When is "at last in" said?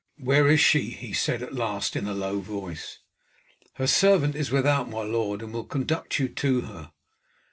1.43-2.07